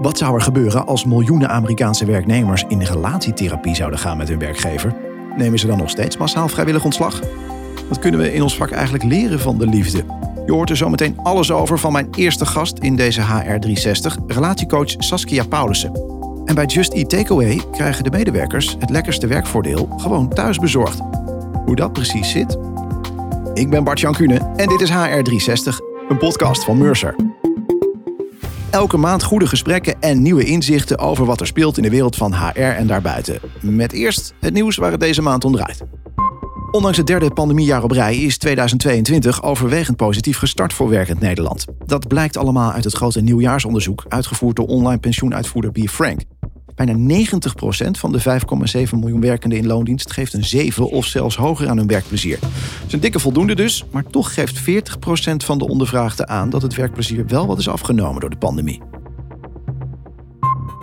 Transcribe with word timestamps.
Wat 0.00 0.18
zou 0.18 0.34
er 0.34 0.40
gebeuren 0.40 0.86
als 0.86 1.04
miljoenen 1.04 1.48
Amerikaanse 1.48 2.04
werknemers 2.04 2.64
in 2.68 2.82
relatietherapie 2.82 3.74
zouden 3.74 3.98
gaan 3.98 4.16
met 4.16 4.28
hun 4.28 4.38
werkgever? 4.38 4.94
Nemen 5.36 5.58
ze 5.58 5.66
dan 5.66 5.78
nog 5.78 5.90
steeds 5.90 6.16
massaal 6.16 6.48
vrijwillig 6.48 6.84
ontslag? 6.84 7.20
Wat 7.88 7.98
kunnen 7.98 8.20
we 8.20 8.34
in 8.34 8.42
ons 8.42 8.56
vak 8.56 8.70
eigenlijk 8.70 9.04
leren 9.04 9.40
van 9.40 9.58
de 9.58 9.66
liefde? 9.66 10.04
Je 10.46 10.52
hoort 10.52 10.70
er 10.70 10.76
zometeen 10.76 11.18
alles 11.22 11.52
over 11.52 11.78
van 11.78 11.92
mijn 11.92 12.08
eerste 12.14 12.46
gast 12.46 12.78
in 12.78 12.96
deze 12.96 13.22
HR360, 13.22 14.26
relatiecoach 14.26 14.94
Saskia 14.98 15.44
Paulussen. 15.44 15.92
En 16.44 16.54
bij 16.54 16.66
Just 16.66 16.92
Eat 16.92 17.10
Takeaway 17.10 17.60
krijgen 17.72 18.04
de 18.04 18.10
medewerkers 18.10 18.76
het 18.78 18.90
lekkerste 18.90 19.26
werkvoordeel 19.26 19.88
gewoon 19.96 20.28
thuis 20.28 20.58
bezorgd. 20.58 21.00
Hoe 21.64 21.76
dat 21.76 21.92
precies 21.92 22.30
zit? 22.30 22.58
Ik 23.54 23.70
ben 23.70 23.84
Bart 23.84 24.00
Jan 24.00 24.14
Kuhne 24.14 24.52
en 24.56 24.68
dit 24.68 24.80
is 24.80 24.90
HR360, 24.90 25.76
een 26.08 26.18
podcast 26.18 26.64
van 26.64 26.78
Mercer. 26.78 27.14
Elke 28.70 28.96
maand 28.96 29.22
goede 29.22 29.46
gesprekken 29.46 30.00
en 30.00 30.22
nieuwe 30.22 30.44
inzichten 30.44 30.98
over 30.98 31.24
wat 31.24 31.40
er 31.40 31.46
speelt 31.46 31.76
in 31.76 31.82
de 31.82 31.90
wereld 31.90 32.16
van 32.16 32.34
HR 32.34 32.60
en 32.60 32.86
daarbuiten. 32.86 33.40
Met 33.60 33.92
eerst 33.92 34.34
het 34.40 34.52
nieuws 34.52 34.76
waar 34.76 34.90
het 34.90 35.00
deze 35.00 35.22
maand 35.22 35.44
om 35.44 35.52
draait. 35.52 35.82
Ondanks 36.70 36.96
het 36.96 37.06
derde 37.06 37.30
pandemiejaar 37.30 37.82
op 37.82 37.90
rij 37.90 38.16
is 38.16 38.38
2022 38.38 39.42
overwegend 39.42 39.96
positief 39.96 40.38
gestart 40.38 40.72
voor 40.72 40.88
werkend 40.88 41.20
Nederland. 41.20 41.64
Dat 41.86 42.08
blijkt 42.08 42.36
allemaal 42.36 42.72
uit 42.72 42.84
het 42.84 42.94
grote 42.94 43.20
nieuwjaarsonderzoek 43.20 44.04
uitgevoerd 44.08 44.56
door 44.56 44.66
online 44.66 45.00
pensioenuitvoerder 45.00 45.72
B. 45.72 45.88
Frank. 45.88 46.20
Bijna 46.84 47.24
90% 47.26 47.90
van 47.90 48.12
de 48.12 48.20
5,7 48.20 48.98
miljoen 48.98 49.20
werkenden 49.20 49.58
in 49.58 49.66
loondienst 49.66 50.12
geeft 50.12 50.32
een 50.32 50.44
7 50.44 50.90
of 50.90 51.06
zelfs 51.06 51.36
hoger 51.36 51.68
aan 51.68 51.76
hun 51.76 51.86
werkplezier. 51.86 52.38
Dat 52.40 52.50
is 52.86 52.92
een 52.92 53.00
dikke 53.00 53.18
voldoende 53.18 53.54
dus, 53.54 53.84
maar 53.90 54.04
toch 54.04 54.34
geeft 54.34 54.60
40% 54.60 54.64
van 55.36 55.58
de 55.58 55.68
ondervraagden 55.68 56.28
aan 56.28 56.50
dat 56.50 56.62
het 56.62 56.74
werkplezier 56.74 57.26
wel 57.26 57.46
wat 57.46 57.58
is 57.58 57.68
afgenomen 57.68 58.20
door 58.20 58.30
de 58.30 58.36
pandemie. 58.36 58.80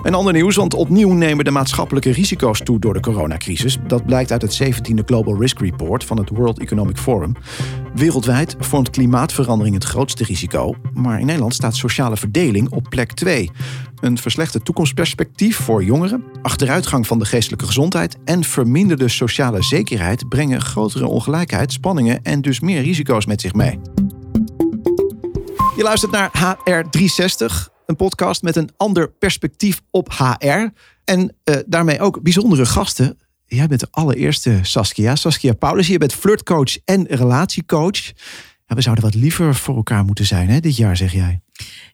Een 0.03 0.13
ander 0.13 0.33
nieuws, 0.33 0.55
want 0.55 0.73
opnieuw 0.73 1.13
nemen 1.13 1.45
de 1.45 1.51
maatschappelijke 1.51 2.11
risico's 2.11 2.59
toe 2.59 2.79
door 2.79 2.93
de 2.93 2.99
coronacrisis. 2.99 3.77
Dat 3.87 4.05
blijkt 4.05 4.31
uit 4.31 4.41
het 4.41 4.63
17e 4.63 5.05
Global 5.05 5.39
Risk 5.39 5.59
Report 5.59 6.03
van 6.03 6.17
het 6.17 6.29
World 6.29 6.59
Economic 6.59 6.97
Forum. 6.97 7.31
Wereldwijd 7.95 8.55
vormt 8.59 8.89
klimaatverandering 8.89 9.75
het 9.75 9.83
grootste 9.83 10.23
risico, 10.23 10.75
maar 10.93 11.19
in 11.19 11.25
Nederland 11.25 11.53
staat 11.53 11.75
sociale 11.75 12.17
verdeling 12.17 12.69
op 12.69 12.85
plek 12.89 13.11
2. 13.11 13.51
Een 13.99 14.17
verslechterd 14.17 14.65
toekomstperspectief 14.65 15.57
voor 15.57 15.83
jongeren, 15.83 16.23
achteruitgang 16.41 17.07
van 17.07 17.19
de 17.19 17.25
geestelijke 17.25 17.65
gezondheid 17.65 18.17
en 18.25 18.43
verminderde 18.43 19.07
sociale 19.07 19.63
zekerheid 19.63 20.29
brengen 20.29 20.61
grotere 20.61 21.07
ongelijkheid, 21.07 21.71
spanningen 21.71 22.23
en 22.23 22.41
dus 22.41 22.59
meer 22.59 22.81
risico's 22.81 23.25
met 23.25 23.41
zich 23.41 23.53
mee. 23.53 23.79
Je 25.75 25.83
luistert 25.83 26.11
naar 26.11 26.31
HR360, 26.31 27.73
een 27.85 27.95
podcast 27.95 28.41
met 28.41 28.55
een 28.55 28.69
ander 28.77 29.09
perspectief 29.09 29.81
op 29.91 30.13
HR. 30.13 30.67
En 31.03 31.35
uh, 31.43 31.55
daarmee 31.65 31.99
ook 31.99 32.21
bijzondere 32.21 32.65
gasten. 32.65 33.17
Jij 33.45 33.67
bent 33.67 33.79
de 33.79 33.87
allereerste 33.91 34.59
Saskia. 34.61 35.15
Saskia 35.15 35.53
Paulus, 35.53 35.87
je 35.87 35.97
bent 35.97 36.13
flirtcoach 36.13 36.77
en 36.85 37.05
relatiecoach. 37.07 38.11
We 38.75 38.81
zouden 38.81 39.03
wat 39.03 39.15
liever 39.15 39.55
voor 39.55 39.75
elkaar 39.75 40.05
moeten 40.05 40.25
zijn 40.25 40.49
hè, 40.49 40.59
dit 40.59 40.75
jaar, 40.75 40.97
zeg 40.97 41.13
jij. 41.13 41.41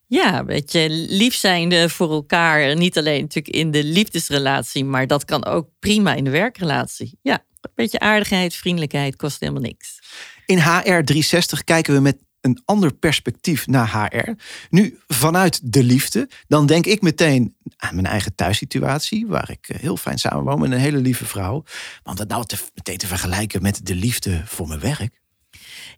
Ja, 0.07 0.39
een 0.39 0.45
beetje 0.45 0.89
lief 0.89 1.35
zijn 1.35 1.89
voor 1.89 2.11
elkaar. 2.11 2.75
Niet 2.75 2.97
alleen 2.97 3.21
natuurlijk 3.21 3.55
in 3.55 3.71
de 3.71 3.83
liefdesrelatie, 3.83 4.85
maar 4.85 5.07
dat 5.07 5.25
kan 5.25 5.45
ook 5.45 5.69
prima 5.79 6.13
in 6.13 6.23
de 6.23 6.29
werkrelatie. 6.29 7.17
Ja, 7.21 7.43
een 7.61 7.71
beetje 7.75 7.99
aardigheid, 7.99 8.55
vriendelijkheid 8.55 9.15
kost 9.15 9.39
helemaal 9.39 9.61
niks. 9.61 9.99
In 10.45 10.59
HR360 10.59 11.63
kijken 11.63 11.93
we 11.93 11.99
met 11.99 12.17
een 12.41 12.61
ander 12.65 12.93
perspectief 12.93 13.67
naar 13.67 13.91
HR. 13.91 14.31
Nu 14.69 14.99
vanuit 15.07 15.73
de 15.73 15.83
liefde, 15.83 16.29
dan 16.47 16.65
denk 16.65 16.85
ik 16.85 17.01
meteen 17.01 17.55
aan 17.77 17.95
mijn 17.95 18.07
eigen 18.07 18.35
thuissituatie, 18.35 19.27
waar 19.27 19.49
ik 19.49 19.69
eh, 19.69 19.79
heel 19.79 19.97
fijn 19.97 20.17
samenwoon 20.17 20.59
met 20.59 20.71
een 20.71 20.77
hele 20.77 20.97
lieve 20.97 21.25
vrouw. 21.25 21.63
Want 22.03 22.17
dat 22.17 22.27
nou 22.27 22.45
te, 22.45 22.57
meteen 22.75 22.97
te 22.97 23.07
vergelijken 23.07 23.61
met 23.61 23.85
de 23.85 23.95
liefde 23.95 24.41
voor 24.45 24.67
mijn 24.67 24.79
werk. 24.79 25.21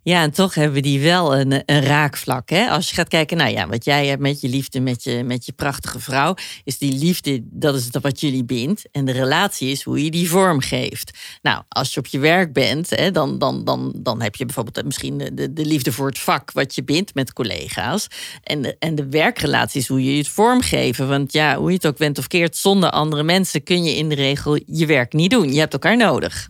Ja, 0.02 0.22
en 0.22 0.30
toch 0.30 0.54
hebben 0.54 0.82
die 0.82 1.00
wel 1.00 1.36
een, 1.36 1.62
een 1.66 1.82
raakvlak. 1.82 2.48
Hè? 2.48 2.68
Als 2.68 2.88
je 2.88 2.94
gaat 2.94 3.08
kijken, 3.08 3.36
nou 3.36 3.50
ja, 3.50 3.68
wat 3.68 3.84
jij 3.84 4.06
hebt 4.06 4.20
met 4.20 4.40
je 4.40 4.48
liefde, 4.48 4.80
met 4.80 5.04
je, 5.04 5.22
met 5.24 5.46
je 5.46 5.52
prachtige 5.52 6.00
vrouw, 6.00 6.34
is 6.64 6.78
die 6.78 6.98
liefde, 6.98 7.40
dat 7.42 7.74
is 7.74 7.88
wat 8.00 8.20
jullie 8.20 8.44
bindt. 8.44 8.84
En 8.92 9.04
de 9.04 9.12
relatie 9.12 9.70
is 9.70 9.82
hoe 9.82 10.04
je 10.04 10.10
die 10.10 10.28
vorm 10.28 10.60
geeft. 10.60 11.18
Nou, 11.42 11.62
als 11.68 11.94
je 11.94 12.00
op 12.00 12.06
je 12.06 12.18
werk 12.18 12.52
bent, 12.52 12.90
hè, 12.90 13.10
dan, 13.10 13.38
dan, 13.38 13.64
dan, 13.64 13.92
dan 13.96 14.22
heb 14.22 14.36
je 14.36 14.44
bijvoorbeeld 14.44 14.84
misschien 14.84 15.18
de, 15.18 15.52
de 15.52 15.64
liefde 15.64 15.92
voor 15.92 16.06
het 16.06 16.18
vak 16.18 16.52
wat 16.52 16.74
je 16.74 16.84
bindt 16.84 17.14
met 17.14 17.32
collega's. 17.32 18.06
En 18.42 18.62
de, 18.62 18.76
en 18.78 18.94
de 18.94 19.08
werkrelatie 19.08 19.80
is 19.80 19.88
hoe 19.88 20.04
je 20.04 20.18
het 20.18 20.28
vormgeven. 20.28 21.08
Want 21.08 21.32
ja, 21.32 21.56
hoe 21.56 21.68
je 21.68 21.74
het 21.74 21.86
ook 21.86 21.98
went 21.98 22.18
of 22.18 22.26
keert, 22.26 22.56
zonder 22.56 22.90
andere 22.90 23.22
mensen 23.22 23.62
kun 23.62 23.84
je 23.84 23.96
in 23.96 24.08
de 24.08 24.14
regel 24.14 24.60
je 24.66 24.86
werk 24.86 25.12
niet 25.12 25.30
doen. 25.30 25.52
Je 25.52 25.58
hebt 25.58 25.72
elkaar 25.72 25.96
nodig. 25.96 26.48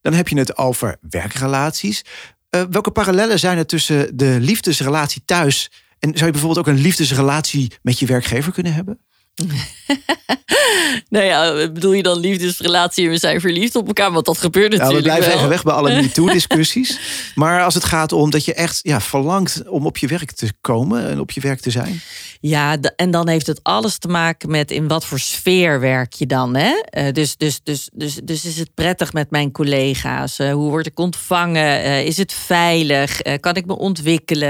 Dan 0.00 0.12
heb 0.12 0.28
je 0.28 0.38
het 0.38 0.56
over 0.56 0.96
werkrelaties. 1.00 2.04
Uh, 2.50 2.62
welke 2.70 2.90
parallellen 2.90 3.38
zijn 3.38 3.58
er 3.58 3.66
tussen 3.66 4.16
de 4.16 4.36
liefdesrelatie 4.40 5.22
thuis 5.24 5.70
en 5.98 6.12
zou 6.12 6.24
je 6.24 6.30
bijvoorbeeld 6.32 6.66
ook 6.66 6.74
een 6.74 6.82
liefdesrelatie 6.82 7.72
met 7.82 7.98
je 7.98 8.06
werkgever 8.06 8.52
kunnen 8.52 8.74
hebben? 8.74 9.00
nou 11.08 11.24
ja, 11.24 11.68
bedoel 11.68 11.92
je 11.92 12.02
dan 12.02 12.18
liefdesrelatie 12.18 13.04
en 13.04 13.10
we 13.10 13.18
zijn 13.18 13.40
verliefd 13.40 13.76
op 13.76 13.86
elkaar? 13.86 14.12
Want 14.12 14.24
dat 14.26 14.38
gebeurt 14.38 14.70
natuurlijk 14.70 14.90
ja, 14.90 14.96
we 14.96 15.02
blijven 15.02 15.28
wel. 15.28 15.36
even 15.36 15.48
weg 15.48 15.62
bij 15.62 15.74
alle 15.74 15.94
MeToo-discussies. 16.02 16.98
maar 17.34 17.62
als 17.62 17.74
het 17.74 17.84
gaat 17.84 18.12
om 18.12 18.30
dat 18.30 18.44
je 18.44 18.54
echt 18.54 18.80
ja, 18.82 19.00
verlangt 19.00 19.68
om 19.68 19.86
op 19.86 19.96
je 19.96 20.06
werk 20.06 20.32
te 20.32 20.52
komen 20.60 21.08
en 21.08 21.20
op 21.20 21.30
je 21.30 21.40
werk 21.40 21.60
te 21.60 21.70
zijn. 21.70 22.00
Ja, 22.42 22.76
en 22.96 23.10
dan 23.10 23.28
heeft 23.28 23.46
het 23.46 23.60
alles 23.62 23.98
te 23.98 24.08
maken 24.08 24.50
met 24.50 24.70
in 24.70 24.88
wat 24.88 25.04
voor 25.04 25.18
sfeer 25.18 25.80
werk 25.80 26.12
je 26.12 26.26
dan. 26.26 26.56
Hè? 26.56 26.82
Uh, 26.90 27.12
dus, 27.12 27.36
dus, 27.36 27.60
dus, 27.62 27.88
dus, 27.92 28.14
dus 28.14 28.44
is 28.44 28.58
het 28.58 28.74
prettig 28.74 29.12
met 29.12 29.30
mijn 29.30 29.52
collega's? 29.52 30.38
Uh, 30.38 30.52
hoe 30.52 30.70
word 30.70 30.86
ik 30.86 30.98
ontvangen? 30.98 31.84
Uh, 31.84 32.04
is 32.04 32.16
het 32.16 32.32
veilig? 32.32 33.20
kan 33.40 33.54
ik 33.54 33.66
me 33.66 33.78
ontwikkelen? 33.78 34.48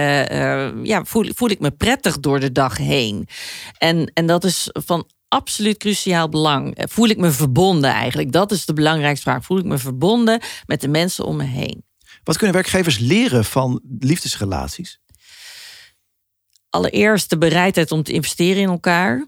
ja, 0.84 1.04
voel, 1.04 1.30
voel 1.34 1.50
ik 1.50 1.60
me 1.60 1.70
prettig 1.70 2.20
door 2.20 2.40
de 2.40 2.52
dag 2.52 2.76
heen? 2.76 3.28
En, 3.78 4.10
en 4.14 4.26
dat 4.26 4.44
is 4.44 4.70
van 4.84 5.06
absoluut 5.28 5.76
cruciaal 5.76 6.28
belang. 6.28 6.84
Voel 6.90 7.08
ik 7.08 7.16
me 7.16 7.30
verbonden 7.30 7.90
eigenlijk? 7.90 8.32
Dat 8.32 8.52
is 8.52 8.64
de 8.64 8.72
belangrijkste 8.72 9.30
vraag. 9.30 9.44
Voel 9.44 9.58
ik 9.58 9.64
me 9.64 9.78
verbonden 9.78 10.40
met 10.66 10.80
de 10.80 10.88
mensen 10.88 11.24
om 11.24 11.36
me 11.36 11.44
heen? 11.44 11.84
Wat 12.24 12.36
kunnen 12.36 12.54
werkgevers 12.54 12.98
leren 12.98 13.44
van 13.44 13.80
liefdesrelaties? 13.98 15.00
Allereerst 16.68 17.30
de 17.30 17.38
bereidheid 17.38 17.92
om 17.92 18.02
te 18.02 18.12
investeren 18.12 18.62
in 18.62 18.68
elkaar. 18.68 19.26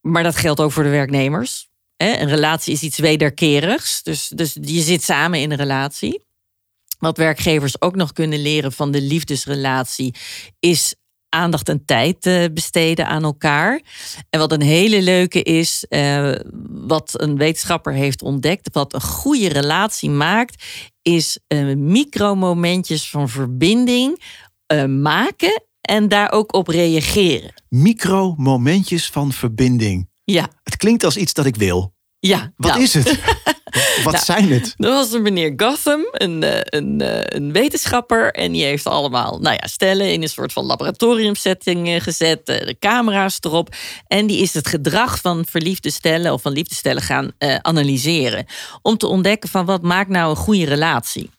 Maar 0.00 0.22
dat 0.22 0.36
geldt 0.36 0.60
ook 0.60 0.72
voor 0.72 0.82
de 0.82 0.88
werknemers. 0.88 1.68
Een 1.96 2.28
relatie 2.28 2.72
is 2.72 2.82
iets 2.82 2.98
wederkerigs. 2.98 4.02
Dus, 4.02 4.28
dus 4.28 4.56
je 4.60 4.80
zit 4.80 5.02
samen 5.02 5.40
in 5.40 5.50
een 5.50 5.56
relatie. 5.56 6.26
Wat 6.98 7.16
werkgevers 7.16 7.80
ook 7.80 7.94
nog 7.94 8.12
kunnen 8.12 8.42
leren 8.42 8.72
van 8.72 8.90
de 8.90 9.00
liefdesrelatie 9.00 10.14
is 10.58 10.94
aandacht 11.28 11.68
en 11.68 11.84
tijd 11.84 12.20
te 12.20 12.50
besteden 12.54 13.06
aan 13.06 13.22
elkaar. 13.22 13.80
En 14.30 14.38
wat 14.38 14.52
een 14.52 14.62
hele 14.62 15.02
leuke 15.02 15.42
is, 15.42 15.86
uh, 15.88 16.34
wat 16.70 17.20
een 17.20 17.36
wetenschapper 17.36 17.92
heeft 17.92 18.22
ontdekt, 18.22 18.68
wat 18.72 18.94
een 18.94 19.02
goede 19.02 19.48
relatie 19.48 20.10
maakt, 20.10 20.64
is 21.02 21.38
uh, 21.48 21.76
micromomentjes 21.76 23.10
van 23.10 23.28
verbinding 23.28 24.22
uh, 24.72 24.84
maken 24.84 25.62
en 25.80 26.08
daar 26.08 26.32
ook 26.32 26.54
op 26.54 26.68
reageren. 26.68 27.52
Micromomentjes 27.68 29.10
van 29.10 29.32
verbinding. 29.32 30.08
Ja. 30.24 30.48
Het 30.62 30.76
klinkt 30.76 31.04
als 31.04 31.16
iets 31.16 31.32
dat 31.32 31.46
ik 31.46 31.56
wil. 31.56 31.94
Ja. 32.18 32.52
Wat 32.56 32.70
nou. 32.70 32.82
is 32.82 32.94
het? 32.94 33.18
Wat 34.04 34.12
nou, 34.12 34.24
zijn 34.24 34.50
het? 34.50 34.74
Er 34.76 34.88
was 34.88 35.12
een 35.12 35.22
meneer 35.22 35.52
Gotham, 35.56 36.00
een, 36.10 36.44
een, 36.76 37.02
een 37.36 37.52
wetenschapper. 37.52 38.32
En 38.32 38.52
die 38.52 38.64
heeft 38.64 38.86
allemaal 38.86 39.38
nou 39.38 39.56
ja, 39.60 39.66
stellen 39.66 40.12
in 40.12 40.22
een 40.22 40.28
soort 40.28 40.52
van 40.52 40.64
laboratoriumsetting 40.64 42.02
gezet. 42.02 42.46
De 42.46 42.76
camera's 42.78 43.38
erop. 43.40 43.74
En 44.06 44.26
die 44.26 44.42
is 44.42 44.54
het 44.54 44.68
gedrag 44.68 45.20
van 45.20 45.46
verliefde 45.48 45.90
stellen 45.90 46.32
of 46.32 46.42
van 46.42 46.52
liefdestellen 46.52 47.02
gaan 47.02 47.30
uh, 47.38 47.56
analyseren. 47.56 48.46
Om 48.82 48.96
te 48.96 49.06
ontdekken 49.06 49.48
van 49.48 49.64
wat 49.64 49.82
maakt 49.82 50.10
nou 50.10 50.30
een 50.30 50.36
goede 50.36 50.64
relatie. 50.64 51.30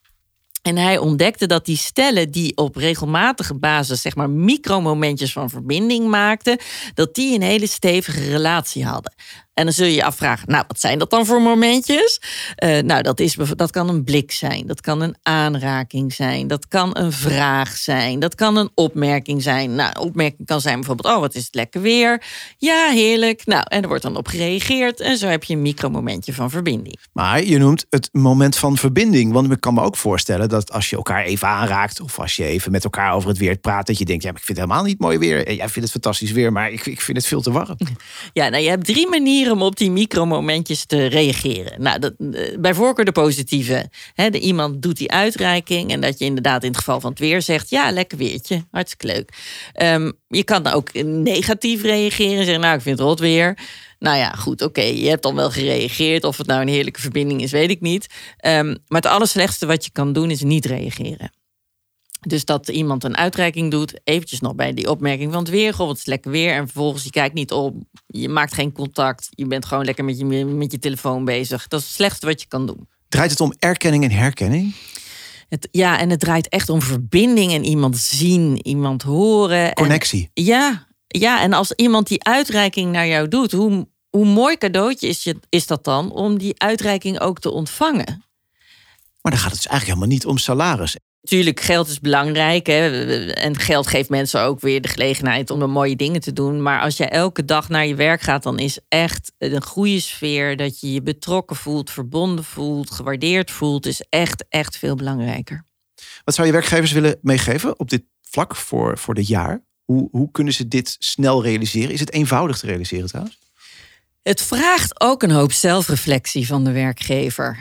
En 0.62 0.77
hij 0.77 0.97
ontdekte 0.97 1.45
dat 1.45 1.65
die 1.65 1.77
stellen 1.77 2.31
die 2.31 2.57
op 2.57 2.75
regelmatige 2.75 3.53
basis, 3.53 4.01
zeg 4.01 4.15
maar 4.15 4.30
micromomentjes 4.30 5.31
van 5.31 5.50
verbinding 5.50 6.07
maakten, 6.07 6.57
dat 6.94 7.15
die 7.15 7.35
een 7.35 7.42
hele 7.42 7.68
stevige 7.68 8.30
relatie 8.30 8.85
hadden. 8.85 9.13
En 9.59 9.65
dan 9.65 9.73
zul 9.73 9.85
je 9.85 9.94
je 9.94 10.03
afvragen, 10.03 10.51
nou, 10.51 10.63
wat 10.67 10.79
zijn 10.79 11.00
dat 11.00 11.09
dan 11.09 11.25
voor 11.25 11.41
momentjes? 11.41 12.21
Uh, 12.63 12.79
nou, 12.79 13.01
dat, 13.01 13.19
is, 13.19 13.35
dat 13.56 13.71
kan 13.71 13.89
een 13.89 14.03
blik 14.03 14.31
zijn, 14.31 14.67
dat 14.67 14.81
kan 14.81 15.01
een 15.01 15.15
aanraking 15.23 16.13
zijn, 16.13 16.47
dat 16.47 16.67
kan 16.67 16.97
een 16.97 17.11
vraag 17.11 17.77
zijn, 17.77 18.19
dat 18.19 18.35
kan 18.35 18.57
een 18.57 18.69
opmerking 18.75 19.44
zijn. 19.44 19.75
Nou, 19.75 19.89
een 19.89 20.01
opmerking 20.01 20.47
kan 20.47 20.61
zijn 20.61 20.75
bijvoorbeeld, 20.75 21.15
oh, 21.15 21.19
wat 21.19 21.35
is 21.35 21.45
het 21.45 21.56
lekker 21.56 21.81
weer? 21.81 22.23
Ja, 22.57 22.89
heerlijk. 22.89 23.45
Nou, 23.45 23.63
en 23.67 23.81
er 23.81 23.88
wordt 23.88 24.03
dan 24.03 24.17
op 24.17 24.27
gereageerd 24.27 25.00
en 25.00 25.17
zo 25.17 25.27
heb 25.27 25.44
je 25.44 25.53
een 25.53 25.61
micromomentje 25.61 26.33
van 26.33 26.50
verbinding. 26.50 27.00
Maar 27.13 27.44
je 27.44 27.57
noemt 27.57 27.85
het 27.89 28.09
moment 28.11 28.56
van 28.56 28.77
verbinding, 28.77 29.31
want 29.31 29.51
ik 29.51 29.61
kan 29.61 29.73
me 29.73 29.81
ook 29.81 29.97
voorstellen 29.97 30.50
dat 30.50 30.71
als 30.71 30.89
je 30.89 30.95
elkaar 30.95 31.23
even 31.23 31.47
aanraakt 31.47 32.01
of 32.01 32.19
als 32.19 32.35
je 32.35 32.44
even 32.44 32.71
met 32.71 32.83
elkaar 32.83 33.13
over 33.13 33.29
het 33.29 33.38
weer 33.38 33.57
praat, 33.57 33.88
dat 33.88 33.97
je 33.97 34.06
denkt, 34.06 34.23
ja, 34.23 34.29
maar 34.29 34.39
ik 34.39 34.45
vind 34.45 34.57
het 34.57 34.67
helemaal 34.67 34.88
niet 34.88 35.00
mooi 35.00 35.17
weer. 35.17 35.53
Jij 35.53 35.69
vindt 35.69 35.81
het 35.81 35.91
fantastisch 35.91 36.31
weer, 36.31 36.51
maar 36.51 36.71
ik, 36.71 36.85
ik 36.85 37.01
vind 37.01 37.17
het 37.17 37.27
veel 37.27 37.41
te 37.41 37.51
warm. 37.51 37.77
Ja, 38.33 38.50
nou, 38.50 38.63
je 38.63 38.69
hebt 38.69 38.85
drie 38.85 39.07
manieren 39.07 39.48
om 39.49 39.61
op 39.61 39.77
die 39.77 39.91
micromomentjes 39.91 40.85
te 40.85 41.05
reageren. 41.05 41.81
Nou, 41.81 41.99
dat, 41.99 42.13
eh, 42.31 42.57
bij 42.59 42.73
voorkeur 42.73 43.05
de 43.05 43.11
positieve. 43.11 43.89
De, 44.15 44.39
iemand 44.39 44.81
doet 44.81 44.97
die 44.97 45.11
uitreiking 45.11 45.91
en 45.91 46.01
dat 46.01 46.19
je 46.19 46.25
inderdaad 46.25 46.63
in 46.63 46.69
het 46.69 46.77
geval 46.77 46.99
van 46.99 47.09
het 47.09 47.19
weer 47.19 47.41
zegt, 47.41 47.69
ja, 47.69 47.91
lekker 47.91 48.17
weertje, 48.17 48.65
hartstikke 48.71 49.07
leuk. 49.07 49.33
Um, 49.81 50.13
je 50.27 50.43
kan 50.43 50.67
ook 50.67 50.93
negatief 51.03 51.81
reageren 51.81 52.37
en 52.37 52.43
zeggen, 52.43 52.61
nou, 52.61 52.75
ik 52.75 52.81
vind 52.81 52.97
het 52.97 53.07
rot 53.07 53.19
weer. 53.19 53.57
Nou 53.99 54.17
ja, 54.17 54.31
goed, 54.31 54.61
oké, 54.61 54.81
je 54.81 55.09
hebt 55.09 55.23
dan 55.23 55.35
wel 55.35 55.51
gereageerd. 55.51 56.23
Of 56.23 56.37
het 56.37 56.47
nou 56.47 56.61
een 56.61 56.67
heerlijke 56.67 57.01
verbinding 57.01 57.41
is, 57.41 57.51
weet 57.51 57.69
ik 57.69 57.81
niet. 57.81 58.07
Um, 58.45 58.67
maar 58.87 59.01
het 59.01 59.11
allerslechtste 59.11 59.65
wat 59.65 59.85
je 59.85 59.91
kan 59.91 60.13
doen 60.13 60.31
is 60.31 60.41
niet 60.41 60.65
reageren. 60.65 61.31
Dus 62.19 62.45
dat 62.45 62.68
iemand 62.68 63.04
een 63.04 63.18
uitreiking 63.18 63.71
doet, 63.71 64.00
eventjes 64.04 64.39
nog 64.39 64.56
bij 64.56 64.74
die 64.74 64.89
opmerking 64.89 65.31
van 65.31 65.42
het 65.42 65.50
weer. 65.50 65.74
Goh, 65.74 65.88
wat 65.88 65.98
is 65.98 66.06
lekker 66.06 66.31
weer. 66.31 66.54
En 66.54 66.66
vervolgens, 66.66 67.04
je 67.04 67.10
kijkt 67.10 67.33
niet 67.33 67.51
op, 67.51 67.75
je 68.07 68.30
maakt 68.30 68.54
geen 68.54 68.71
contact. 68.71 69.27
Je 69.30 69.45
bent 69.45 69.66
gewoon 69.66 69.86
lekker 69.86 70.06
met 70.06 70.18
je, 70.18 70.25
met 70.45 70.71
je 70.71 70.80
telefoon 70.80 71.25
bezig. 71.25 71.68
Dat 71.68 71.80
is 71.80 71.86
het 71.86 71.95
slechtste 71.95 72.25
wat 72.25 72.42
je 72.42 72.48
kan 72.48 72.66
doen. 72.66 72.88
Draait 73.10 73.31
het 73.31 73.42
om 73.42 73.54
erkenning 73.60 74.04
en 74.04 74.12
herkenning? 74.12 74.75
Het, 75.50 75.68
ja, 75.71 76.00
en 76.00 76.10
het 76.10 76.19
draait 76.19 76.50
echt 76.50 76.69
om 76.69 76.81
verbinding 76.81 77.54
en 77.54 77.66
iemand 77.66 77.98
zien, 77.98 78.68
iemand 78.68 79.01
horen. 79.01 79.74
Connectie. 79.74 80.31
En, 80.33 80.44
ja, 80.44 80.88
ja, 81.07 81.42
en 81.42 81.54
als 81.54 81.71
iemand 81.71 82.07
die 82.07 82.24
uitreiking 82.24 82.92
naar 82.92 83.07
jou 83.07 83.27
doet, 83.27 83.51
hoe, 83.51 83.88
hoe 84.10 84.25
mooi 84.25 84.57
cadeautje 84.57 85.07
is, 85.07 85.24
je, 85.24 85.36
is 85.50 85.68
dat 85.68 85.83
dan 85.83 86.12
om 86.12 86.38
die 86.38 86.60
uitreiking 86.60 87.19
ook 87.19 87.39
te 87.39 87.51
ontvangen? 87.51 88.24
Maar 89.21 89.31
dan 89.31 89.42
gaat 89.42 89.51
het 89.51 89.62
dus 89.62 89.71
eigenlijk 89.71 89.86
helemaal 89.86 90.18
niet 90.18 90.25
om 90.25 90.38
salaris. 90.38 90.95
Tuurlijk, 91.21 91.60
geld 91.60 91.88
is 91.88 92.00
belangrijk. 92.00 92.68
Hè? 92.68 93.06
En 93.33 93.56
geld 93.57 93.88
geeft 93.88 94.10
mensen 94.10 94.42
ook 94.42 94.60
weer 94.60 94.81
de 94.81 94.88
gelegenheid 94.88 95.50
om 95.50 95.60
de 95.60 95.68
mooie 95.68 95.95
dingen 95.95 96.21
te 96.21 96.33
doen. 96.33 96.62
Maar 96.62 96.81
als 96.81 96.98
jij 96.98 97.10
elke 97.10 97.45
dag 97.45 97.69
naar 97.69 97.86
je 97.86 97.95
werk 97.95 98.21
gaat, 98.21 98.44
dan 98.44 98.60
is 98.60 98.80
echt 98.88 99.31
een 99.38 99.63
goede 99.63 100.00
sfeer. 100.00 100.57
Dat 100.57 100.80
je 100.80 100.94
je 100.94 101.01
betrokken 101.01 101.56
voelt, 101.56 101.92
verbonden 101.92 102.44
voelt, 102.44 102.92
gewaardeerd 102.92 103.51
voelt, 103.51 103.86
is 103.86 104.06
echt, 104.10 104.45
echt 104.50 104.77
veel 104.77 104.95
belangrijker. 104.95 105.66
Wat 106.24 106.36
zou 106.36 106.48
je 106.48 106.54
werkgevers 106.54 106.92
willen 106.92 107.18
meegeven 107.21 107.80
op 107.80 107.89
dit 107.89 108.04
vlak 108.21 108.56
voor, 108.56 108.98
voor 108.98 109.13
dit 109.13 109.27
jaar? 109.27 109.63
Hoe, 109.83 110.07
hoe 110.12 110.31
kunnen 110.31 110.54
ze 110.54 110.68
dit 110.68 110.95
snel 111.00 111.44
realiseren? 111.44 111.92
Is 111.92 112.00
het 112.00 112.12
eenvoudig 112.12 112.57
te 112.60 112.66
realiseren 112.66 113.07
trouwens? 113.07 113.39
Het 114.21 114.42
vraagt 114.42 115.01
ook 115.01 115.24
een 115.24 115.31
hoop 115.31 115.51
zelfreflectie 115.51 116.48
van 116.48 116.63
de 116.63 116.71
werkgever. 116.71 117.57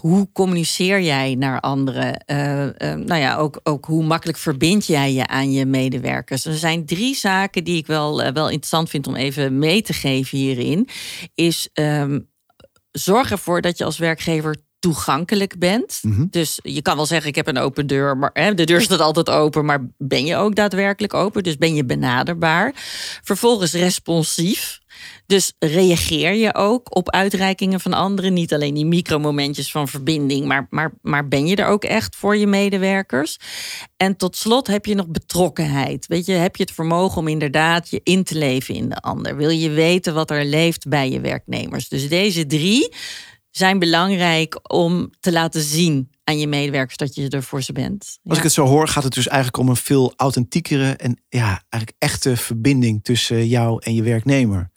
Hoe 0.00 0.32
communiceer 0.32 1.00
jij 1.00 1.34
naar 1.34 1.60
anderen? 1.60 2.24
Uh, 2.26 2.64
uh, 2.64 2.70
nou 2.78 3.20
ja, 3.20 3.36
ook, 3.36 3.60
ook 3.62 3.84
hoe 3.84 4.04
makkelijk 4.04 4.38
verbind 4.38 4.86
jij 4.86 5.12
je 5.12 5.26
aan 5.26 5.52
je 5.52 5.66
medewerkers? 5.66 6.44
Er 6.44 6.56
zijn 6.56 6.86
drie 6.86 7.14
zaken 7.14 7.64
die 7.64 7.76
ik 7.76 7.86
wel, 7.86 8.24
uh, 8.24 8.32
wel 8.32 8.46
interessant 8.46 8.90
vind 8.90 9.06
om 9.06 9.16
even 9.16 9.58
mee 9.58 9.82
te 9.82 9.92
geven 9.92 10.38
hierin. 10.38 10.88
Is 11.34 11.68
um, 11.72 12.30
zorg 12.90 13.30
ervoor 13.30 13.60
dat 13.60 13.78
je 13.78 13.84
als 13.84 13.98
werkgever 13.98 14.56
toegankelijk 14.78 15.58
bent. 15.58 15.98
Mm 16.02 16.14
-hmm. 16.14 16.28
Dus 16.30 16.58
je 16.62 16.82
kan 16.82 16.96
wel 16.96 17.06
zeggen, 17.06 17.28
ik 17.28 17.34
heb 17.34 17.46
een 17.46 17.58
open 17.58 17.86
deur, 17.86 18.16
maar 18.16 18.30
hè, 18.32 18.54
de 18.54 18.64
deur 18.64 18.80
staat 18.80 19.00
altijd 19.00 19.30
open, 19.30 19.64
maar 19.64 19.86
ben 19.98 20.24
je 20.24 20.36
ook 20.36 20.54
daadwerkelijk 20.54 21.14
open? 21.14 21.42
Dus 21.42 21.56
ben 21.56 21.74
je 21.74 21.84
benaderbaar? 21.84 22.72
Vervolgens 23.22 23.72
responsief. 23.72 24.78
Dus 25.26 25.52
reageer 25.58 26.34
je 26.34 26.54
ook 26.54 26.96
op 26.96 27.10
uitreikingen 27.10 27.80
van 27.80 27.92
anderen? 27.92 28.32
Niet 28.32 28.54
alleen 28.54 28.74
die 28.74 28.86
micromomentjes 28.86 29.70
van 29.70 29.88
verbinding, 29.88 30.46
maar, 30.46 30.66
maar, 30.70 30.92
maar 31.02 31.28
ben 31.28 31.46
je 31.46 31.56
er 31.56 31.66
ook 31.66 31.84
echt 31.84 32.16
voor 32.16 32.36
je 32.36 32.46
medewerkers? 32.46 33.38
En 33.96 34.16
tot 34.16 34.36
slot 34.36 34.66
heb 34.66 34.86
je 34.86 34.94
nog 34.94 35.08
betrokkenheid. 35.08 36.06
Weet 36.06 36.26
je, 36.26 36.32
heb 36.32 36.56
je 36.56 36.62
het 36.62 36.72
vermogen 36.72 37.18
om 37.18 37.28
inderdaad 37.28 37.90
je 37.90 38.00
in 38.02 38.24
te 38.24 38.38
leven 38.38 38.74
in 38.74 38.88
de 38.88 39.00
ander? 39.00 39.36
Wil 39.36 39.50
je 39.50 39.70
weten 39.70 40.14
wat 40.14 40.30
er 40.30 40.44
leeft 40.44 40.88
bij 40.88 41.10
je 41.10 41.20
werknemers? 41.20 41.88
Dus 41.88 42.08
deze 42.08 42.46
drie 42.46 42.92
zijn 43.58 43.78
belangrijk 43.78 44.72
om 44.72 45.10
te 45.20 45.32
laten 45.32 45.60
zien 45.60 46.10
aan 46.24 46.38
je 46.38 46.46
medewerkers 46.46 46.96
dat 46.96 47.14
je 47.14 47.28
er 47.28 47.42
voor 47.42 47.62
ze 47.62 47.72
bent. 47.72 48.18
Als 48.24 48.38
ik 48.38 48.44
het 48.44 48.52
zo 48.52 48.66
hoor, 48.66 48.88
gaat 48.88 49.04
het 49.04 49.14
dus 49.14 49.26
eigenlijk 49.26 49.56
om 49.56 49.68
een 49.68 49.76
veel 49.76 50.12
authentiekere 50.16 50.90
en 50.90 51.22
ja, 51.28 51.62
eigenlijk 51.68 51.92
echte 51.98 52.36
verbinding 52.36 53.04
tussen 53.04 53.48
jou 53.48 53.82
en 53.84 53.94
je 53.94 54.02
werknemer. 54.02 54.70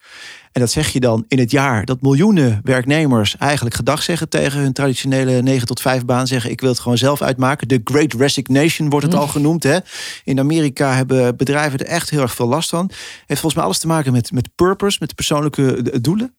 En 0.52 0.62
dat 0.62 0.72
zeg 0.72 0.90
je 0.90 1.00
dan 1.00 1.26
in 1.28 1.40
het 1.40 1.52
jaar 1.52 1.86
dat 1.86 2.02
miljoenen 2.02 2.60
werknemers 2.64 3.38
eigenlijk 3.38 3.76
gedag 3.76 4.04
zeggen 4.04 4.30
tegen 4.30 4.60
hun 4.60 4.74
traditionele 4.74 5.42
9 5.42 5.68
tot 5.68 5.82
5 5.82 6.06
baan. 6.06 6.28
Zeggen: 6.28 6.52
Ik 6.52 6.62
wil 6.62 6.70
het 6.70 6.80
gewoon 6.80 6.98
zelf 6.98 7.22
uitmaken. 7.22 7.68
De 7.68 7.82
Great 7.84 8.14
Resignation 8.14 8.90
wordt 8.90 9.06
het 9.06 9.16
al 9.16 9.26
mm. 9.26 9.30
genoemd. 9.30 9.64
Hè? 9.64 9.78
In 10.24 10.40
Amerika 10.40 10.94
hebben 10.94 11.38
bedrijven 11.38 11.80
er 11.80 11.86
echt 11.86 12.10
heel 12.10 12.22
erg 12.22 12.34
veel 12.34 12.48
last 12.48 12.70
van. 12.70 12.90
Heeft 13.26 13.42
volgens 13.42 13.54
mij 13.54 13.64
alles 13.64 13.80
te 13.80 13.88
maken 13.88 14.12
met, 14.12 14.32
met 14.32 14.50
purpose, 14.56 14.98
met 15.00 15.16
persoonlijke 15.16 16.02
doelen. 16.02 16.36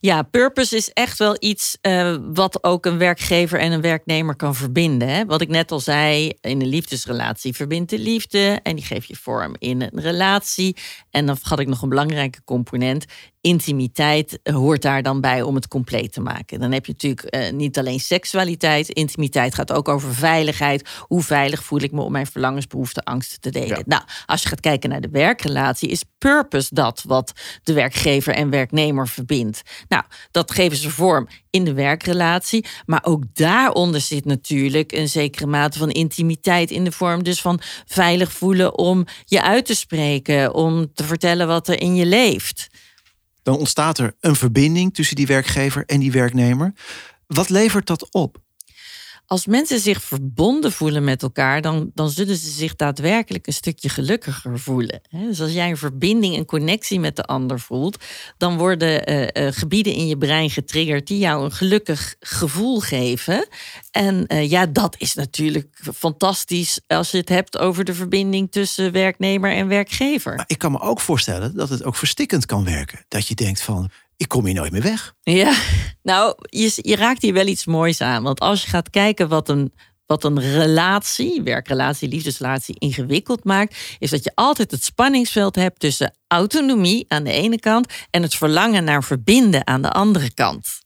Ja, 0.00 0.22
purpose 0.22 0.76
is 0.76 0.92
echt 0.92 1.18
wel 1.18 1.36
iets 1.38 1.78
uh, 1.82 2.16
wat 2.32 2.64
ook 2.64 2.86
een 2.86 2.98
werkgever 2.98 3.58
en 3.58 3.72
een 3.72 3.80
werknemer 3.80 4.36
kan 4.36 4.54
verbinden. 4.54 5.08
Hè? 5.08 5.24
Wat 5.24 5.40
ik 5.40 5.48
net 5.48 5.72
al 5.72 5.80
zei, 5.80 6.32
in 6.40 6.60
een 6.60 6.68
liefdesrelatie 6.68 7.54
verbindt 7.54 7.90
de 7.90 7.98
liefde 7.98 8.60
en 8.62 8.76
die 8.76 8.84
geef 8.84 9.04
je 9.04 9.16
vorm 9.16 9.54
in 9.58 9.80
een 9.80 10.00
relatie. 10.00 10.76
En 11.10 11.26
dan 11.26 11.38
had 11.42 11.58
ik 11.58 11.68
nog 11.68 11.82
een 11.82 11.88
belangrijke 11.88 12.44
component 12.44 12.85
And. 12.86 13.06
Intimiteit 13.46 14.38
hoort 14.42 14.82
daar 14.82 15.02
dan 15.02 15.20
bij 15.20 15.42
om 15.42 15.54
het 15.54 15.68
compleet 15.68 16.12
te 16.12 16.20
maken. 16.20 16.60
Dan 16.60 16.72
heb 16.72 16.86
je 16.86 16.92
natuurlijk 16.92 17.34
uh, 17.34 17.50
niet 17.50 17.78
alleen 17.78 18.00
seksualiteit. 18.00 18.88
Intimiteit 18.88 19.54
gaat 19.54 19.72
ook 19.72 19.88
over 19.88 20.14
veiligheid. 20.14 20.88
Hoe 21.00 21.22
veilig 21.22 21.64
voel 21.64 21.80
ik 21.80 21.92
me 21.92 22.00
om 22.00 22.12
mijn 22.12 22.26
verlangens, 22.26 22.66
behoeften, 22.66 23.02
angsten 23.02 23.40
te 23.40 23.50
delen? 23.50 23.68
Ja. 23.68 23.82
Nou, 23.86 24.02
als 24.26 24.42
je 24.42 24.48
gaat 24.48 24.60
kijken 24.60 24.90
naar 24.90 25.00
de 25.00 25.08
werkrelatie, 25.10 25.88
is 25.88 26.02
purpose 26.18 26.74
dat 26.74 27.02
wat 27.06 27.32
de 27.62 27.72
werkgever 27.72 28.34
en 28.34 28.50
werknemer 28.50 29.08
verbindt. 29.08 29.62
Nou, 29.88 30.02
dat 30.30 30.50
geven 30.50 30.76
ze 30.76 30.90
vorm 30.90 31.28
in 31.50 31.64
de 31.64 31.74
werkrelatie. 31.74 32.64
Maar 32.86 33.04
ook 33.04 33.22
daaronder 33.32 34.00
zit 34.00 34.24
natuurlijk 34.24 34.92
een 34.92 35.08
zekere 35.08 35.46
mate 35.46 35.78
van 35.78 35.90
intimiteit 35.90 36.70
in 36.70 36.84
de 36.84 36.92
vorm 36.92 37.22
dus 37.22 37.40
van 37.40 37.60
veilig 37.86 38.32
voelen 38.32 38.78
om 38.78 39.04
je 39.24 39.42
uit 39.42 39.66
te 39.66 39.74
spreken, 39.74 40.54
om 40.54 40.92
te 40.94 41.04
vertellen 41.04 41.46
wat 41.46 41.68
er 41.68 41.80
in 41.80 41.94
je 41.94 42.06
leeft 42.06 42.68
dan 43.46 43.58
ontstaat 43.58 43.98
er 43.98 44.16
een 44.20 44.36
verbinding 44.36 44.94
tussen 44.94 45.16
die 45.16 45.26
werkgever 45.26 45.84
en 45.84 46.00
die 46.00 46.12
werknemer. 46.12 46.72
Wat 47.26 47.48
levert 47.48 47.86
dat 47.86 48.12
op? 48.12 48.38
Als 49.26 49.46
mensen 49.46 49.80
zich 49.80 50.02
verbonden 50.02 50.72
voelen 50.72 51.04
met 51.04 51.22
elkaar, 51.22 51.62
dan, 51.62 51.90
dan 51.94 52.10
zullen 52.10 52.36
ze 52.36 52.50
zich 52.50 52.76
daadwerkelijk 52.76 53.46
een 53.46 53.52
stukje 53.52 53.88
gelukkiger 53.88 54.58
voelen. 54.58 55.00
Dus 55.10 55.40
als 55.40 55.52
jij 55.52 55.70
een 55.70 55.76
verbinding, 55.76 56.36
een 56.36 56.44
connectie 56.44 57.00
met 57.00 57.16
de 57.16 57.24
ander 57.24 57.60
voelt, 57.60 58.04
dan 58.36 58.58
worden 58.58 59.10
uh, 59.10 59.22
uh, 59.22 59.52
gebieden 59.52 59.92
in 59.92 60.06
je 60.06 60.18
brein 60.18 60.50
getriggerd 60.50 61.06
die 61.06 61.18
jou 61.18 61.44
een 61.44 61.52
gelukkig 61.52 62.16
gevoel 62.20 62.80
geven. 62.80 63.48
En 63.90 64.24
uh, 64.28 64.50
ja, 64.50 64.66
dat 64.66 64.94
is 64.98 65.14
natuurlijk 65.14 65.80
fantastisch 65.94 66.80
als 66.86 67.10
je 67.10 67.18
het 67.18 67.28
hebt 67.28 67.58
over 67.58 67.84
de 67.84 67.94
verbinding 67.94 68.52
tussen 68.52 68.92
werknemer 68.92 69.52
en 69.52 69.68
werkgever. 69.68 70.34
Maar 70.34 70.44
ik 70.48 70.58
kan 70.58 70.72
me 70.72 70.80
ook 70.80 71.00
voorstellen 71.00 71.56
dat 71.56 71.68
het 71.68 71.84
ook 71.84 71.96
verstikkend 71.96 72.46
kan 72.46 72.64
werken. 72.64 73.04
Dat 73.08 73.28
je 73.28 73.34
denkt 73.34 73.62
van, 73.62 73.90
ik 74.16 74.28
kom 74.28 74.44
hier 74.44 74.54
nooit 74.54 74.72
meer 74.72 74.82
weg. 74.82 75.14
Ja, 75.22 75.54
nou, 76.02 76.34
je, 76.38 76.72
je 76.76 76.96
raakt 76.96 77.22
hier 77.22 77.32
wel 77.32 77.46
iets 77.46 77.66
moois 77.66 78.00
aan. 78.00 78.22
Want 78.22 78.40
als 78.40 78.62
je 78.62 78.68
gaat 78.68 78.90
kijken 78.90 79.28
wat 79.28 79.48
een, 79.48 79.72
wat 80.06 80.24
een 80.24 80.40
relatie, 80.40 81.42
werkrelatie, 81.42 82.08
liefdesrelatie 82.08 82.78
ingewikkeld 82.78 83.44
maakt, 83.44 83.96
is 83.98 84.10
dat 84.10 84.24
je 84.24 84.32
altijd 84.34 84.70
het 84.70 84.84
spanningsveld 84.84 85.54
hebt 85.54 85.80
tussen 85.80 86.16
autonomie 86.28 87.04
aan 87.08 87.24
de 87.24 87.32
ene 87.32 87.58
kant 87.58 87.92
en 88.10 88.22
het 88.22 88.34
verlangen 88.34 88.84
naar 88.84 89.04
verbinden 89.04 89.66
aan 89.66 89.82
de 89.82 89.90
andere 89.90 90.34
kant. 90.34 90.84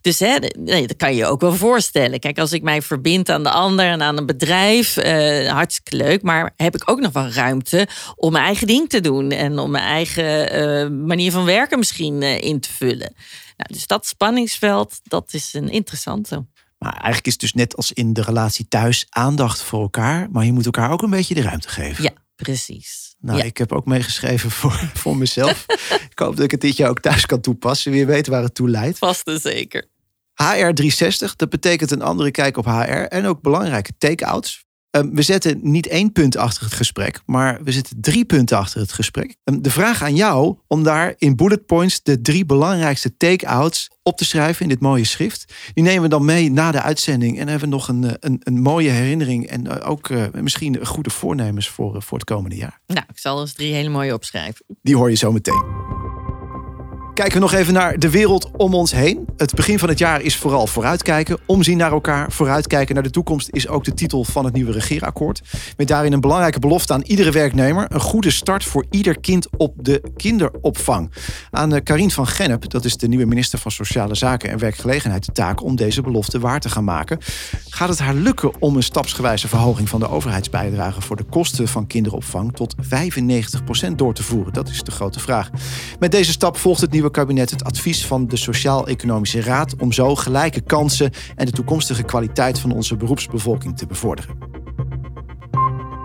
Dus 0.00 0.18
hè, 0.18 0.36
nee, 0.58 0.86
dat 0.86 0.96
kan 0.96 1.10
je 1.10 1.16
je 1.16 1.26
ook 1.26 1.40
wel 1.40 1.54
voorstellen. 1.54 2.20
Kijk, 2.20 2.38
als 2.38 2.52
ik 2.52 2.62
mij 2.62 2.82
verbind 2.82 3.28
aan 3.28 3.42
de 3.42 3.50
ander 3.50 3.86
en 3.86 4.02
aan 4.02 4.18
een 4.18 4.26
bedrijf, 4.26 4.96
uh, 4.96 5.50
hartstikke 5.50 5.96
leuk. 5.96 6.22
Maar 6.22 6.52
heb 6.56 6.74
ik 6.74 6.90
ook 6.90 7.00
nog 7.00 7.12
wel 7.12 7.28
ruimte 7.28 7.88
om 8.16 8.32
mijn 8.32 8.44
eigen 8.44 8.66
ding 8.66 8.88
te 8.88 9.00
doen 9.00 9.30
en 9.30 9.58
om 9.58 9.70
mijn 9.70 9.84
eigen 9.84 10.56
uh, 10.56 11.06
manier 11.06 11.32
van 11.32 11.44
werken 11.44 11.78
misschien 11.78 12.22
uh, 12.22 12.40
in 12.40 12.60
te 12.60 12.72
vullen. 12.72 13.14
Nou, 13.56 13.72
dus 13.72 13.86
dat 13.86 14.06
spanningsveld, 14.06 15.00
dat 15.02 15.32
is 15.32 15.54
een 15.54 15.68
interessante. 15.68 16.46
Maar 16.78 16.92
eigenlijk 16.92 17.26
is 17.26 17.32
het 17.32 17.40
dus 17.40 17.52
net 17.52 17.76
als 17.76 17.92
in 17.92 18.12
de 18.12 18.22
relatie 18.22 18.68
thuis 18.68 19.06
aandacht 19.08 19.62
voor 19.62 19.80
elkaar, 19.80 20.28
maar 20.30 20.44
je 20.44 20.52
moet 20.52 20.64
elkaar 20.64 20.90
ook 20.90 21.02
een 21.02 21.10
beetje 21.10 21.34
de 21.34 21.42
ruimte 21.42 21.68
geven. 21.68 22.04
Ja, 22.04 22.10
precies. 22.36 23.14
Nou, 23.18 23.38
Ja. 23.38 23.44
ik 23.44 23.58
heb 23.58 23.72
ook 23.72 23.86
meegeschreven 23.86 24.50
voor, 24.60 24.90
voor 24.94 25.16
mezelf. 25.16 25.64
ik 26.10 26.18
hoop 26.18 26.36
dat 26.36 26.44
ik 26.44 26.50
het 26.50 26.60
dit 26.60 26.76
jaar 26.76 26.88
ook 26.90 27.00
thuis 27.00 27.26
kan 27.26 27.40
toepassen. 27.40 27.92
Wie 27.92 28.06
weet 28.06 28.26
waar 28.26 28.42
het 28.42 28.54
toe 28.54 28.68
leidt. 28.70 28.98
Vast 28.98 29.26
en 29.26 29.40
zeker. 29.40 29.92
HR360, 30.42 31.36
dat 31.36 31.48
betekent 31.50 31.90
een 31.90 32.02
andere 32.02 32.30
kijk 32.30 32.56
op 32.56 32.64
HR 32.64 32.70
en 33.08 33.26
ook 33.26 33.40
belangrijke 33.42 33.92
take-outs. 33.98 34.63
Ehm, 34.94 35.08
we 35.10 35.22
zetten 35.22 35.58
niet 35.62 35.86
één 35.86 36.12
punt 36.12 36.36
achter 36.36 36.64
het 36.64 36.72
gesprek, 36.72 37.20
maar 37.26 37.62
we 37.62 37.72
zetten 37.72 38.00
drie 38.00 38.24
punten 38.24 38.58
achter 38.58 38.80
het 38.80 38.92
gesprek. 38.92 39.36
Ehm, 39.44 39.60
de 39.60 39.70
vraag 39.70 40.02
aan 40.02 40.14
jou 40.16 40.56
om 40.66 40.82
daar 40.82 41.14
in 41.18 41.36
bullet 41.36 41.66
points 41.66 42.02
de 42.02 42.20
drie 42.20 42.46
belangrijkste 42.46 43.16
take-outs 43.16 43.90
op 44.02 44.16
te 44.16 44.24
schrijven 44.24 44.62
in 44.62 44.68
dit 44.68 44.80
mooie 44.80 45.04
schrift. 45.04 45.54
Die 45.72 45.84
nemen 45.84 46.02
we 46.02 46.08
dan 46.08 46.24
mee 46.24 46.50
na 46.50 46.70
de 46.70 46.80
uitzending 46.80 47.38
en 47.38 47.48
hebben 47.48 47.68
we 47.68 47.74
nog 47.74 47.88
een, 47.88 48.04
eh, 48.04 48.12
een, 48.20 48.40
een 48.42 48.60
mooie 48.60 48.90
herinnering 48.90 49.46
en 49.46 49.66
eh, 49.66 49.90
ook 49.90 50.10
eh, 50.10 50.22
misschien 50.32 50.86
goede 50.86 51.10
voornemens 51.10 51.68
voor, 51.68 52.02
voor 52.02 52.18
het 52.18 52.26
komende 52.26 52.56
jaar. 52.56 52.80
Nou, 52.86 53.06
ik 53.08 53.18
zal 53.18 53.40
eens 53.40 53.52
drie 53.52 53.74
hele 53.74 53.88
mooie 53.88 54.14
opschrijven. 54.14 54.64
Die 54.82 54.96
hoor 54.96 55.10
je 55.10 55.16
zo 55.16 55.32
meteen. 55.32 55.64
Kijken 57.14 57.34
we 57.34 57.40
nog 57.40 57.52
even 57.52 57.72
naar 57.72 57.98
de 57.98 58.10
wereld 58.10 58.50
om 58.56 58.74
ons 58.74 58.92
heen. 58.92 59.26
Het 59.36 59.54
begin 59.54 59.78
van 59.78 59.88
het 59.88 59.98
jaar 59.98 60.20
is 60.20 60.36
vooral 60.36 60.66
vooruitkijken. 60.66 61.38
Omzien 61.46 61.76
naar 61.76 61.92
elkaar, 61.92 62.32
vooruitkijken 62.32 62.94
naar 62.94 63.02
de 63.02 63.10
toekomst... 63.10 63.48
is 63.52 63.68
ook 63.68 63.84
de 63.84 63.94
titel 63.94 64.24
van 64.24 64.44
het 64.44 64.54
nieuwe 64.54 64.72
regeerakkoord. 64.72 65.42
Met 65.76 65.88
daarin 65.88 66.12
een 66.12 66.20
belangrijke 66.20 66.58
belofte 66.58 66.92
aan 66.92 67.02
iedere 67.02 67.30
werknemer... 67.30 67.86
een 67.88 68.00
goede 68.00 68.30
start 68.30 68.64
voor 68.64 68.84
ieder 68.90 69.20
kind 69.20 69.48
op 69.56 69.74
de 69.76 70.02
kinderopvang. 70.16 71.10
Aan 71.50 71.74
eh, 71.74 71.82
Karien 71.82 72.10
van 72.10 72.26
Gennep, 72.26 72.70
dat 72.70 72.84
is 72.84 72.96
de 72.96 73.08
nieuwe 73.08 73.24
minister 73.24 73.58
van 73.58 73.70
Sociale 73.70 74.14
Zaken 74.14 74.50
en 74.50 74.58
Werkgelegenheid... 74.58 75.26
de 75.26 75.32
taak 75.32 75.62
om 75.62 75.76
deze 75.76 76.02
belofte 76.02 76.38
waar 76.38 76.60
te 76.60 76.68
gaan 76.68 76.84
maken. 76.84 77.18
Gaat 77.68 77.88
het 77.88 77.98
haar 77.98 78.14
lukken 78.14 78.52
om 78.58 78.76
een 78.76 78.82
stapsgewijze 78.82 79.48
verhoging... 79.48 79.88
van 79.88 80.00
de 80.00 80.08
overheidsbijdrage 80.08 81.00
voor 81.00 81.16
de 81.16 81.24
kosten 81.24 81.68
van 81.68 81.86
kinderopvang... 81.86 82.52
tot 82.52 82.74
95% 83.90 83.92
door 83.96 84.14
te 84.14 84.22
voeren? 84.22 84.52
Dat 84.52 84.68
is 84.68 84.82
de 84.82 84.90
grote 84.90 85.20
vraag. 85.20 85.50
Met 85.98 86.12
deze 86.12 86.32
stap 86.32 86.56
volgt 86.56 86.80
het 86.80 86.90
nieuwe 86.90 87.02
kabinet 87.10 87.50
het 87.50 87.64
advies 87.64 88.06
van 88.06 88.26
de 88.26 88.36
Sociaal-Economische 88.36 89.40
Raad 89.40 89.74
om 89.78 89.92
zo 89.92 90.14
gelijke 90.14 90.60
kansen 90.60 91.10
en 91.36 91.46
de 91.46 91.52
toekomstige 91.52 92.02
kwaliteit 92.02 92.58
van 92.58 92.72
onze 92.72 92.96
beroepsbevolking 92.96 93.76
te 93.76 93.86
bevorderen. 93.86 94.43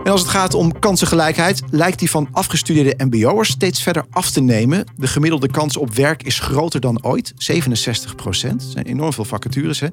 En 0.04 0.10
als 0.10 0.20
het 0.20 0.30
gaat 0.30 0.54
om 0.54 0.78
kansengelijkheid, 0.78 1.62
lijkt 1.70 1.98
die 1.98 2.10
van 2.10 2.28
afgestudeerde 2.32 3.04
MBO'ers 3.04 3.50
steeds 3.50 3.82
verder 3.82 4.04
af 4.10 4.30
te 4.30 4.40
nemen. 4.40 4.84
De 4.96 5.06
gemiddelde 5.06 5.48
kans 5.48 5.76
op 5.76 5.94
werk 5.94 6.22
is 6.22 6.38
groter 6.38 6.80
dan 6.80 7.04
ooit, 7.04 7.32
67 7.36 8.14
procent. 8.14 8.62
Zijn 8.62 8.86
enorm 8.86 9.12
veel 9.12 9.24
vacatures, 9.24 9.80
hè? 9.80 9.86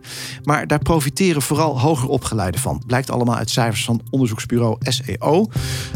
maar 0.44 0.68
daar 0.68 0.80
profiteren 0.80 1.42
vooral 1.42 1.80
hoger 1.80 2.10
opgeleiden 2.10 2.62
van. 2.62 2.84
Blijkt 2.86 3.10
allemaal 3.10 3.36
uit 3.36 3.50
cijfers 3.50 3.86
van 3.86 4.02
onderzoeksbureau 4.10 4.78
SEO. 4.80 5.48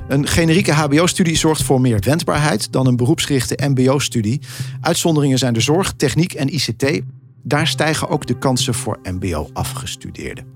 Een 0.08 0.28
generieke 0.28 0.72
HBO-studie 0.72 1.38
zorgt 1.38 1.64
voor 1.64 1.82
meer 1.82 2.00
wendbaarheid 2.00 2.72
dan 2.72 2.88
een 2.88 2.96
beroepsgerichte 2.96 3.68
MBO-studie. 3.68 4.42
Uitzonderingen 4.82 5.38
zijn 5.38 5.54
de 5.54 5.62
zorg, 5.62 5.94
techniek 5.98 6.34
en 6.34 6.54
ICT. 6.54 7.02
Daar 7.44 7.68
stijgen 7.68 8.10
ook 8.10 8.28
de 8.28 8.38
kansen 8.38 8.74
voor 8.74 9.00
MBO-afgestudeerden. 9.04 10.51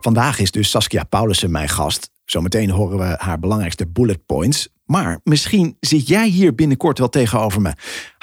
Vandaag 0.00 0.38
is 0.38 0.50
dus 0.50 0.70
Saskia 0.70 1.04
Paulussen 1.04 1.50
mijn 1.50 1.68
gast. 1.68 2.10
Zometeen 2.24 2.70
horen 2.70 2.98
we 2.98 3.14
haar 3.18 3.38
belangrijkste 3.38 3.86
bullet 3.86 4.26
points. 4.26 4.68
Maar 4.84 5.20
misschien 5.24 5.76
zit 5.80 6.08
jij 6.08 6.28
hier 6.28 6.54
binnenkort 6.54 6.98
wel 6.98 7.08
tegenover 7.08 7.60
me. 7.60 7.72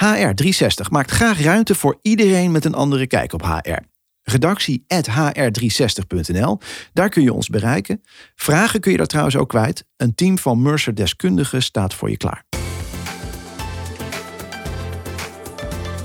HR360 0.04 0.90
maakt 0.90 1.12
graag 1.12 1.42
ruimte 1.42 1.76
voor 1.76 2.00
iedereen 2.02 2.52
met 2.52 2.66
een 2.66 2.74
andere 2.74 3.08
kijk 3.08 3.34
op 3.34 3.44
HR. 3.44 3.80
Redactie 4.24 4.86
hr360.nl. 4.88 6.60
Daar 6.94 7.10
kun 7.10 7.24
je 7.24 7.34
ons 7.34 7.48
bereiken. 7.48 8.04
Vragen 8.36 8.80
kun 8.80 8.92
je 8.92 8.98
daar 8.98 9.08
trouwens 9.08 9.36
ook 9.36 9.50
kwijt. 9.50 9.86
Een 9.98 10.16
team 10.16 10.38
van 10.38 10.62
Mercer 10.62 10.96
deskundigen 10.96 11.64
staat 11.64 11.94
voor 11.94 12.10
je 12.10 12.18
klaar. 12.18 12.57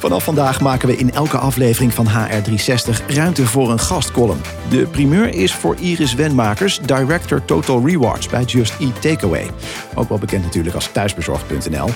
Vanaf 0.02 0.24
vandaag 0.24 0.60
maken 0.60 0.88
we 0.88 0.96
in 0.96 1.12
elke 1.12 1.36
aflevering 1.36 1.94
van 1.94 2.06
HR360 2.06 3.06
ruimte 3.06 3.46
voor 3.46 3.70
een 3.70 3.78
gastcolumn. 3.78 4.40
De 4.70 4.86
primeur 4.86 5.28
is 5.34 5.54
voor 5.54 5.76
Iris 5.76 6.14
Wenmakers, 6.14 6.78
director 6.78 7.44
Total 7.44 7.86
Rewards 7.86 8.28
bij 8.28 8.42
Just 8.42 8.80
Eat 8.80 9.02
Takeaway. 9.02 9.50
Ook 9.94 10.08
wel 10.08 10.18
bekend 10.18 10.42
natuurlijk 10.42 10.74
als 10.74 10.92
thuisbezorgd.nl. 10.92 11.88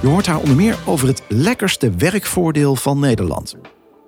Je 0.00 0.06
hoort 0.06 0.26
haar 0.26 0.38
onder 0.38 0.56
meer 0.56 0.78
over 0.86 1.08
het 1.08 1.22
lekkerste 1.28 1.90
werkvoordeel 1.90 2.76
van 2.76 2.98
Nederland. 2.98 3.54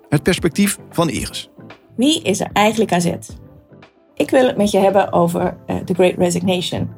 Het 0.09 0.23
perspectief 0.23 0.77
van 0.89 1.09
Iris. 1.09 1.49
Wie 1.95 2.21
is 2.21 2.39
er 2.39 2.49
eigenlijk 2.53 2.93
aan 2.93 3.01
zet? 3.01 3.37
Ik 4.15 4.29
wil 4.29 4.47
het 4.47 4.57
met 4.57 4.71
je 4.71 4.77
hebben 4.77 5.13
over 5.13 5.57
uh, 5.67 5.75
The 5.77 5.93
Great 5.93 6.17
Resignation. 6.17 6.89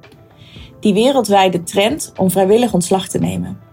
Die 0.79 0.93
wereldwijde 0.93 1.63
trend 1.63 2.13
om 2.17 2.31
vrijwillig 2.31 2.73
ontslag 2.73 3.07
te 3.07 3.19
nemen. 3.19 3.68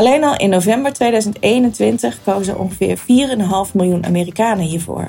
Alleen 0.00 0.24
al 0.24 0.36
in 0.36 0.50
november 0.50 0.92
2021 0.92 2.22
kozen 2.24 2.58
ongeveer 2.58 2.98
4,5 2.98 3.04
miljoen 3.74 4.04
Amerikanen 4.04 4.64
hiervoor. 4.64 5.06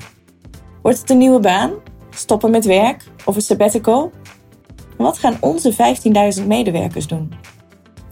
Wordt 0.81 0.99
het 0.99 1.09
een 1.09 1.17
nieuwe 1.17 1.39
baan? 1.39 1.71
Stoppen 2.09 2.51
met 2.51 2.65
werk? 2.65 3.03
Of 3.25 3.35
een 3.35 3.41
sabbatical? 3.41 4.11
Wat 4.97 5.17
gaan 5.17 5.37
onze 5.39 5.73
15.000 6.39 6.47
medewerkers 6.47 7.07
doen? 7.07 7.33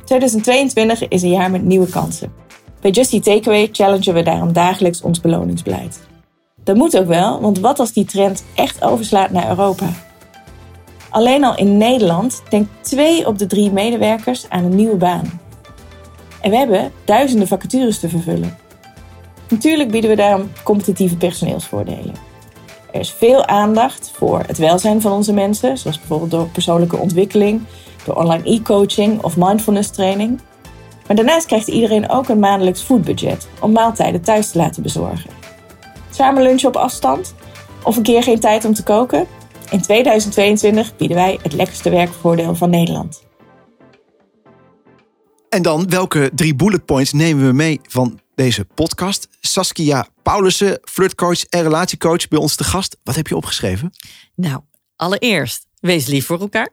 2022 0.05 1.07
is 1.07 1.21
een 1.21 1.29
jaar 1.29 1.51
met 1.51 1.63
nieuwe 1.63 1.89
kansen. 1.89 2.33
Bij 2.81 2.91
Just 2.91 3.13
Eat 3.13 3.23
Takeaway 3.23 3.69
challengen 3.71 4.13
we 4.13 4.23
daarom 4.23 4.53
dagelijks 4.53 5.01
ons 5.01 5.21
beloningsbeleid. 5.21 5.99
Dat 6.63 6.75
moet 6.75 6.97
ook 6.97 7.07
wel, 7.07 7.41
want 7.41 7.59
wat 7.59 7.79
als 7.79 7.93
die 7.93 8.05
trend 8.05 8.43
echt 8.55 8.83
overslaat 8.83 9.31
naar 9.31 9.49
Europa? 9.49 9.89
Alleen 11.09 11.43
al 11.43 11.57
in 11.57 11.77
Nederland 11.77 12.43
denkt 12.49 12.69
2 12.81 13.27
op 13.27 13.37
de 13.37 13.45
3 13.45 13.71
medewerkers 13.71 14.49
aan 14.49 14.63
een 14.63 14.75
nieuwe 14.75 14.97
baan. 14.97 15.47
En 16.41 16.49
we 16.49 16.57
hebben 16.57 16.91
duizenden 17.05 17.47
vacatures 17.47 17.99
te 17.99 18.09
vervullen. 18.09 18.57
Natuurlijk 19.49 19.91
bieden 19.91 20.09
we 20.09 20.15
daarom 20.15 20.51
competitieve 20.63 21.17
personeelsvoordelen. 21.17 22.13
Er 22.91 22.99
is 22.99 23.11
veel 23.11 23.45
aandacht 23.45 24.11
voor 24.13 24.43
het 24.47 24.57
welzijn 24.57 25.01
van 25.01 25.11
onze 25.11 25.33
mensen, 25.33 25.77
zoals 25.77 25.97
bijvoorbeeld 25.99 26.31
door 26.31 26.47
persoonlijke 26.47 26.97
ontwikkeling, 26.97 27.61
door 28.05 28.15
online 28.15 28.43
e-coaching 28.43 29.23
of 29.23 29.37
mindfulness 29.37 29.89
training. 29.89 30.39
Maar 31.07 31.15
daarnaast 31.15 31.45
krijgt 31.45 31.67
iedereen 31.67 32.09
ook 32.09 32.29
een 32.29 32.39
maandelijks 32.39 32.81
foodbudget 32.81 33.47
om 33.61 33.71
maaltijden 33.71 34.21
thuis 34.21 34.51
te 34.51 34.57
laten 34.57 34.83
bezorgen. 34.83 35.29
Samen 36.09 36.43
lunchen 36.43 36.67
op 36.67 36.75
afstand 36.75 37.33
of 37.83 37.97
een 37.97 38.03
keer 38.03 38.23
geen 38.23 38.39
tijd 38.39 38.65
om 38.65 38.73
te 38.73 38.83
koken? 38.83 39.27
In 39.71 39.81
2022 39.81 40.95
bieden 40.97 41.17
wij 41.17 41.39
het 41.41 41.53
lekkerste 41.53 41.89
werkvoordeel 41.89 42.55
van 42.55 42.69
Nederland. 42.69 43.28
En 45.49 45.61
dan, 45.61 45.89
welke 45.89 46.31
drie 46.35 46.55
bullet 46.55 46.85
points 46.85 47.13
nemen 47.13 47.45
we 47.45 47.53
mee 47.53 47.79
van 47.83 48.19
deze 48.35 48.65
podcast? 48.65 49.27
Saskia 49.41 50.07
Paulussen, 50.23 50.79
flirtcoach 50.83 51.45
en 51.45 51.63
relatiecoach 51.63 52.27
bij 52.27 52.39
ons 52.39 52.55
te 52.55 52.63
gast. 52.63 52.97
Wat 53.03 53.15
heb 53.15 53.27
je 53.27 53.35
opgeschreven? 53.35 53.91
Nou, 54.35 54.61
allereerst, 54.95 55.67
wees 55.79 56.07
lief 56.07 56.25
voor 56.25 56.39
elkaar. 56.39 56.69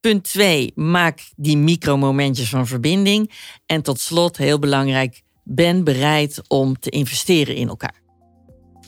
Punt 0.00 0.24
2, 0.24 0.72
maak 0.74 1.20
die 1.36 1.56
micromomentjes 1.56 2.48
van 2.48 2.66
verbinding. 2.66 3.32
En 3.66 3.82
tot 3.82 4.00
slot, 4.00 4.36
heel 4.36 4.58
belangrijk, 4.58 5.22
ben 5.44 5.84
bereid 5.84 6.42
om 6.48 6.78
te 6.78 6.90
investeren 6.90 7.54
in 7.54 7.68
elkaar. 7.68 8.02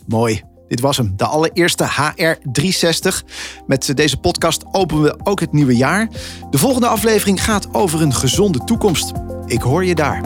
Mooi. 0.06 0.42
Dit 0.70 0.80
was 0.80 0.96
hem, 0.96 1.12
de 1.16 1.24
allereerste 1.24 1.84
HR360. 1.84 3.26
Met 3.66 3.96
deze 3.96 4.16
podcast 4.16 4.64
openen 4.72 5.02
we 5.02 5.16
ook 5.22 5.40
het 5.40 5.52
nieuwe 5.52 5.76
jaar. 5.76 6.08
De 6.50 6.58
volgende 6.58 6.86
aflevering 6.86 7.44
gaat 7.44 7.74
over 7.74 8.02
een 8.02 8.14
gezonde 8.14 8.64
toekomst. 8.64 9.12
Ik 9.46 9.60
hoor 9.60 9.84
je 9.84 9.94
daar. 9.94 10.20